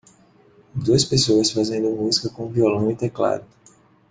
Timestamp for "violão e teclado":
2.51-3.45